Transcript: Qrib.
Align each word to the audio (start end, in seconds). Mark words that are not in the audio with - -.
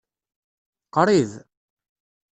Qrib. 0.93 1.31